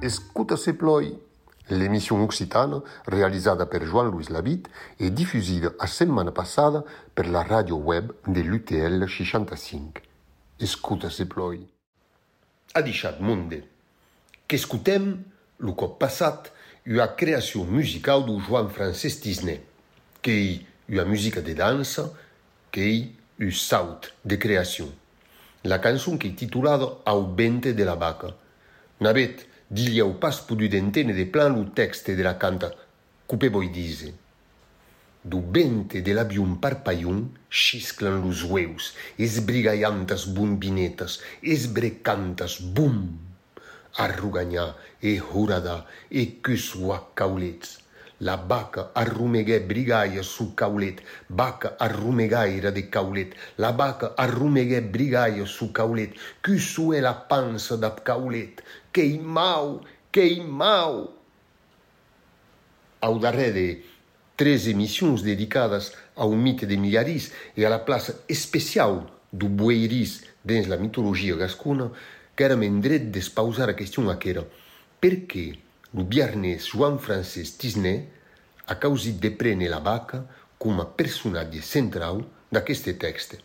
[0.00, 1.16] Escuta se ploi.
[1.68, 6.82] L'émission occitane, realizzata per Jean-Louis Labitte e diffusa la settimana passata
[7.14, 10.02] per la radio web dell'UTL 65.
[10.56, 11.70] Escuta se ploi.
[12.72, 13.69] Adichat diciat monde.
[14.50, 15.12] Qu'escutem
[15.62, 16.48] lo cop passat
[16.90, 19.62] ua creació musical do Joan Francesc Tisnet,
[20.26, 22.08] qu'ei ua musica de dansa,
[22.74, 24.88] qu'ei un saut de creació.
[25.62, 28.34] La cançon qu'ei titulada Au bente de la vaca.
[28.98, 32.74] N'avet digli au pas pudut entene de plan lo texte de la canta
[33.30, 34.10] Coupe voi dise.
[35.22, 43.29] Do bente de l'avion parpaion xisclan los ueus, esbrigaiantas bombinetas, esbrecantas, bum!
[44.00, 47.68] Arruganha e jurada e cusua caulet.
[48.20, 55.70] La vaca arrumeghe brigaie su caulet, Baca arrumegaira de caulet, la vaca arrumeghe brigaie su
[55.70, 61.14] caulet, cusue la pança da caulet, queimau, queimau.
[63.02, 63.84] Ao darrere,
[64.34, 70.70] três emissões dedicadas ao mito de Milharis e à la plaça especial do Bueiris dentro
[70.70, 71.92] da mitologia gascuna,
[72.40, 74.48] Carmen de pausar a questão aquela.
[74.98, 75.58] Perché
[75.92, 78.08] no viernes Juan Frances Tisney,
[78.66, 83.40] a causa de Prene la Vaca, come personaggio centrale da queste teste.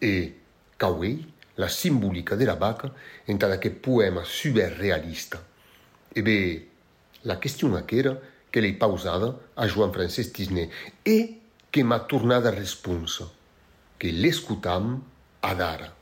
[0.00, 0.36] E
[0.76, 5.44] Cauei, la simbolica della vaca, entra che poema superrealista.
[6.12, 6.68] E beh,
[7.22, 10.70] la questione era che lei pausava a Joan Frances Tisney
[11.02, 13.28] e che mi ha tornato a risponsa,
[13.96, 15.02] che l'escutam
[15.40, 15.97] a Ara.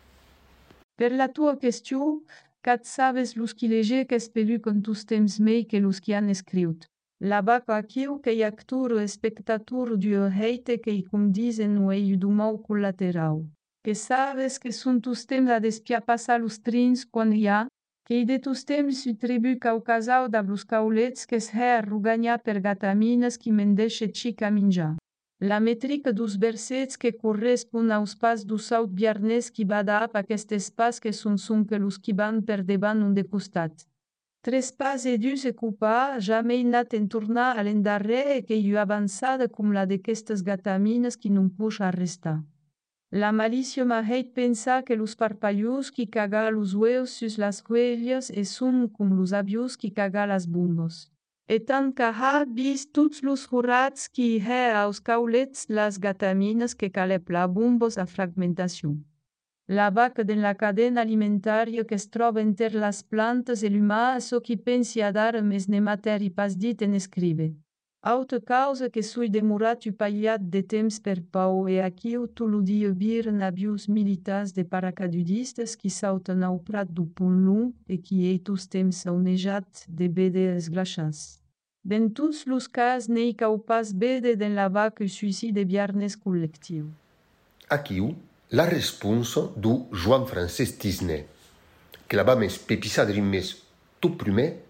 [0.96, 2.22] Per la tua question,
[2.64, 6.30] qu'at saves los qui leger qu'es pelu con tus temps mei que los qui han
[6.32, 6.88] escriut.
[7.20, 12.16] La vaca aquiu que hi actur o espectatur d'ho heite que hi condisen o ei
[12.16, 13.44] du mou col·laterau.
[13.84, 17.60] Que saves que son tus temps a despiar passar los trins quan hi ha,
[18.06, 22.60] que hi de tus temps su tribu caucasau d'ablus caulets que es her ruganya per
[22.60, 24.94] gatamines qui mendeixe xica minjar.
[25.38, 30.52] La métrique dos versets que correspon aus pas du saut biarnès qui bada ap aquest
[30.52, 33.84] espas que son son que los qui van per deban un de costat.
[34.40, 38.56] Tres pas e du se coupa, jamais il n'at en tourna a l'endarré e que
[38.56, 42.40] iu avançada cum la d'aquestes gatamines qui non puix arrestar.
[43.10, 48.30] La malicia m'ha heit pensar que los parpallus qui caga los ueus sus las huelles
[48.30, 51.12] e son cum los avius qui caga las bombos.
[51.48, 57.30] Etant que ha vist tots los jurats qui he aus caulets las gatamines que calep
[57.30, 58.96] la bombos a fragmentacion.
[59.68, 64.40] La vaca de la cadena alimentària que es troba entre las plantes e l'humà so
[64.40, 67.54] qui pensi a dar mes nematèri pas dit en escribe.
[68.02, 72.60] Aute causa que sui demorat tu paiat de temps per pau e aquiu tu lo
[72.62, 78.26] die bir nabius militas de paracadudistes qui sauten au prat du pont long e qui
[78.26, 81.40] ei tus temps saunejat de bede es glachans.
[81.82, 86.14] Ben tus los cas nei cau pas bede den la vaca e suicid de viarnes
[86.16, 86.90] collectiu.
[87.68, 88.14] Aquiu
[88.50, 91.24] la responso du Joan Francesc Tisne,
[92.06, 93.50] que la va més pepissar d'un mes
[93.98, 94.65] tot primer 1800.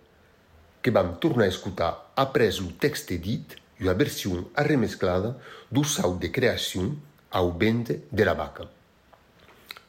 [0.87, 5.33] Que vam tornar a escutar après lo texte dit una version arremesclada
[5.69, 6.95] do saut de creació
[7.33, 8.69] au bente de la vaca.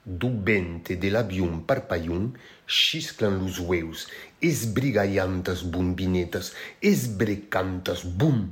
[0.04, 2.32] Do bente de l'avion parpaion
[2.66, 4.08] xisclan los ueus,
[4.42, 8.50] esbrigaiantas bombinetas, esbrecantas, bum!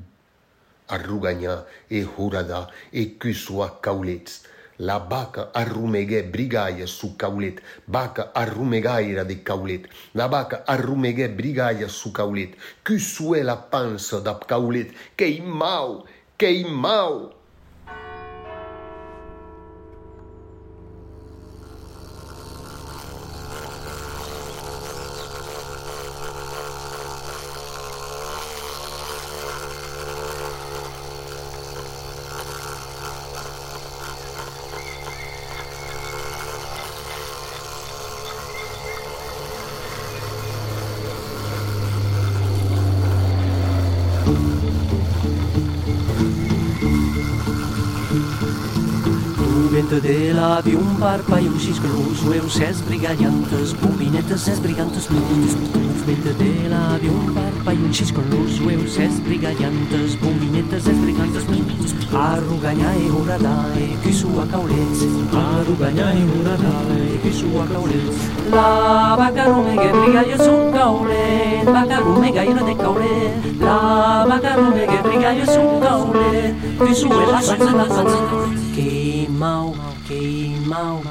[0.88, 4.44] Arrugagnà e horadà e cusso a caulets,
[4.77, 12.11] La vaca arrumegué brigaia su caulet, vaca arrumegaira de caulet, la vaca arrumegué brigaia su
[12.11, 16.03] caulet, que sué la pança da caulet, que mau,
[16.37, 17.34] que mau.
[49.95, 55.51] de de l'avi un barpa i un xisclús, veu ses brigallantes, bombinetes, ses brigantes plus.
[56.05, 61.95] Sota de l'avi un barpa i un xisclús, veu ses brigallantes, bombinetes, ses brigantes plus.
[62.11, 64.99] Arruganya e horada e eh, que sua caulets,
[65.31, 68.17] arruganya e horada e eh, que sua caulets.
[68.51, 73.33] La vaca romega e brigallo son caulet, vaca romega i de caulet.
[73.61, 77.85] La vaca romega e brigallo son caulet, que sua la sansa la.
[78.75, 79.29] Que
[80.07, 81.02] queimam.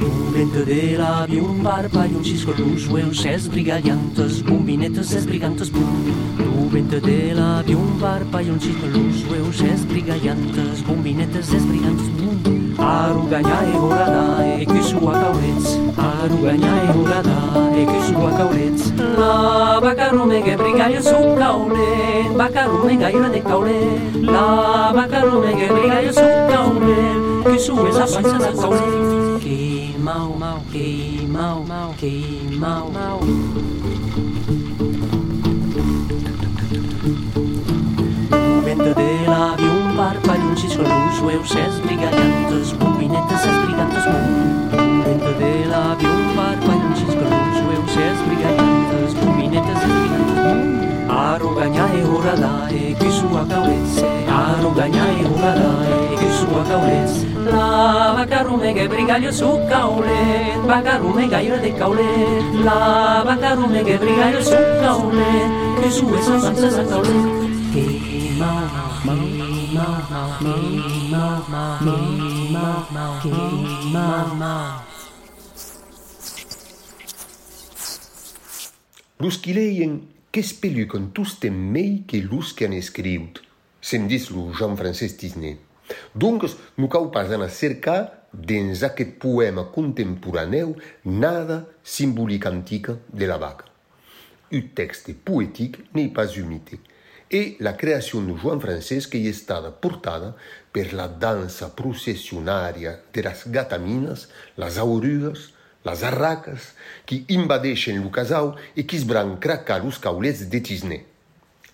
[0.00, 6.47] Un vento de labio, un barba i un cisco luz, veus esbrigallantes, bombinetes esbrigantes, bum,
[6.68, 12.00] Cuvinte de la pe un bar, paioncită lușueu și esbrigaiantă, bombinete zesbrigant.
[12.76, 15.64] Arugania e horada, e eh, chișua caureț,
[16.08, 17.38] arugania e horada,
[17.80, 18.82] e que chișua eh, caurets.
[19.20, 19.34] La
[19.84, 21.88] bacarume che brigaio su plaule,
[22.36, 23.80] bacarume gaio de caule,
[24.34, 24.48] la
[24.96, 26.98] bacarume che brigaio su plaule,
[27.44, 28.88] chișua sa sa sa caure.
[29.44, 29.60] Que
[30.08, 30.88] mau mau, que
[31.36, 32.12] mau mau, che
[32.64, 33.18] mau mau.
[38.74, 43.36] vento della via un parco ad e un cicco russo e un se sbrigagliato sbubinetto
[43.36, 47.88] se sbrigato sbubinetto un vento della via un parco ad un cicco russo e un
[47.88, 50.26] se sbrigagliato sbubinetto se sbrigato
[51.08, 54.06] Arrogaña e ora e che sua caurezze.
[54.26, 57.26] Arrogaña e urala e che sua caurezze.
[57.44, 62.04] La bacarrume che brigaglio su caule Bacarrume gaiola de caule.
[62.62, 65.50] La bacarrume che brigaglio su caule
[65.80, 67.46] Che sua e sa panza caule.
[67.72, 68.07] E
[79.20, 80.00] Los qui leien
[80.32, 83.38] qu'es pelu con tous tem mei que los que han escriut,
[83.80, 85.56] se'n dis lo Jean Francesc Tisner.
[86.14, 88.00] Doncs no cau pas anar a cercar
[88.32, 90.74] dins aquest poema contemporaneu
[91.04, 93.66] nada simbòlica antica de la vaca.
[94.52, 96.78] Un text poètic n'hi pas un mite,
[97.30, 100.34] e la creacion de Joan Francès que è stata portada
[100.70, 105.52] per la dansa processionària de las gataminas, las aurugas,
[105.84, 106.74] las arracas,
[107.06, 111.04] qui invadeixen lo casau e qui esbran cracar los caulets de tisner.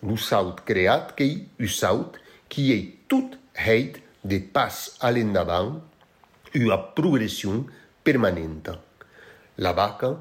[0.03, 2.19] Lo saut creat qu'ei un saut
[2.49, 5.81] qui ei tot heit de pas a l'endavant
[6.55, 7.67] e a progression
[8.03, 8.79] permanenta.
[9.57, 10.15] La vaca,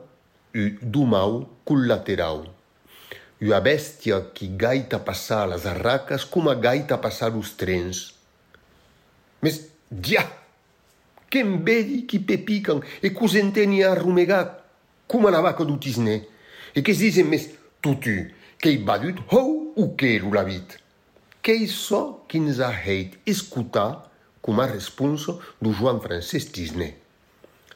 [0.53, 2.49] un dumau collateral
[3.41, 8.13] ua bèstia qui gaita passar las arracas coma gaita passar los trens.
[9.41, 9.59] Mes
[9.89, 10.23] dia
[11.29, 14.63] qu'en vedi qui pepican e cos enteni a arrumegar
[15.07, 16.27] coma la vaca du tisner
[16.75, 17.49] e que dicen mes
[17.81, 18.31] totu
[18.61, 20.79] qu'ei badut ou ou que lo lavit.
[21.41, 26.95] Qu'ei so qu'ins a heit escutar coma responso du Joan Francesc Tisner.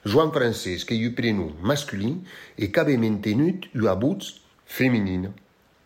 [0.06, 2.21] Joan Francesc, que ei un prenom masculin
[2.56, 5.33] e qu'ave mantenut ua buts feminina.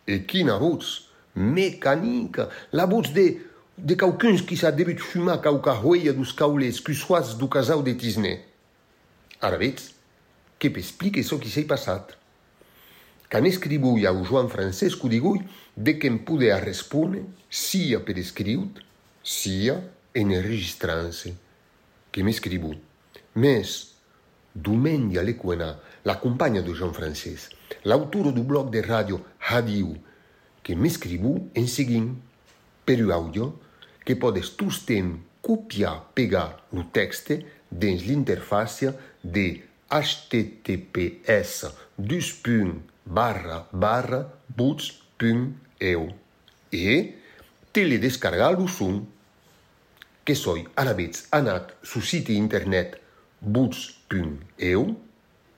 [0.06, 2.50] Et quina roots Mecanică.
[2.70, 3.36] La roots de,
[3.74, 7.82] de caucâns qui s-a debut fuma cau ca hoia dus caules que soas du casau
[7.82, 8.44] de Tisné.
[9.40, 9.74] Ara qui
[10.58, 12.16] Que explique so qui s'ei passat.
[13.28, 15.40] Can escribui a Joan Francescu digui
[15.74, 18.82] de que em pude a respone, sia per escriut,
[19.24, 19.78] sia
[20.14, 21.32] en enregistranse,
[22.12, 22.76] que m'escribut.
[23.34, 23.72] Més,
[24.54, 25.70] Dumendia Lequena,
[26.04, 27.56] la compagna de Jean Francesc,
[27.88, 29.22] l'autor du blog de radio
[29.52, 29.92] Hadiu,
[30.64, 32.08] que m'escribu en seguint
[32.86, 33.50] per un audio
[34.06, 39.46] que podes tustem copiar, pegar lo texte dins l'interfàcia de
[39.92, 41.66] https
[41.96, 44.22] dus punt barra barra
[44.56, 46.08] buts punt eu.
[46.72, 47.14] E
[47.72, 49.02] teledescargar lo son
[50.24, 53.00] que soi arabets anat su site internet
[53.40, 54.84] buts.eu,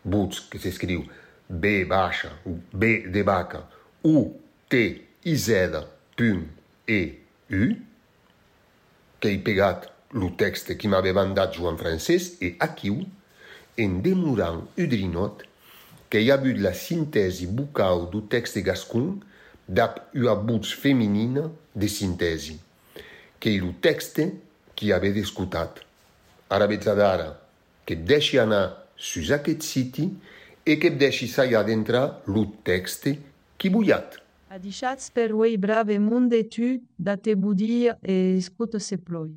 [0.02, 1.04] buts que s'escriu
[1.46, 2.32] B baixa,
[2.72, 3.68] B de vaca,
[4.04, 4.37] U
[4.68, 5.80] T I Z
[6.16, 6.44] Tun
[6.87, 7.00] E
[7.50, 7.76] U
[9.20, 13.00] qu'ei pegat lo text qui m'ave mandat Joan Francesc e aquiu
[13.80, 15.40] en demorant Udrinot
[16.12, 19.16] qu'ei abut la sintesi bucau du text de Gascun
[19.68, 22.61] d'ap ua buts feminina de sintesi
[23.40, 24.20] qu'ei e lo text
[24.76, 25.80] qui ave discutat
[26.52, 27.32] ara veig d'ara
[27.88, 30.11] que deixi anar sus aquest siti
[30.64, 34.16] e que deixi saia d'entrar lo text que Kibuyat.
[34.50, 39.34] Adichat sperwei brave munde tu, date budir et écoute ses ploies.